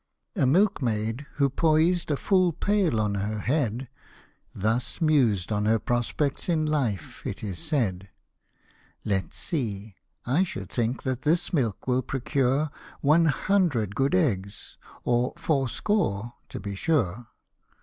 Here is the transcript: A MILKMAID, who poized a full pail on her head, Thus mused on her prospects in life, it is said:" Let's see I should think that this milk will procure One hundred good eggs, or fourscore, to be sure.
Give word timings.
A 0.35 0.47
MILKMAID, 0.47 1.27
who 1.35 1.47
poized 1.47 2.09
a 2.09 2.17
full 2.17 2.53
pail 2.53 2.99
on 2.99 3.13
her 3.13 3.37
head, 3.37 3.87
Thus 4.51 4.99
mused 4.99 5.51
on 5.51 5.65
her 5.65 5.77
prospects 5.77 6.49
in 6.49 6.65
life, 6.65 7.23
it 7.23 7.43
is 7.43 7.59
said:" 7.59 8.09
Let's 9.05 9.37
see 9.37 9.97
I 10.25 10.41
should 10.41 10.71
think 10.71 11.03
that 11.03 11.21
this 11.21 11.53
milk 11.53 11.85
will 11.87 12.01
procure 12.01 12.71
One 13.01 13.25
hundred 13.25 13.93
good 13.93 14.15
eggs, 14.15 14.75
or 15.03 15.33
fourscore, 15.37 16.33
to 16.49 16.59
be 16.59 16.73
sure. 16.73 17.27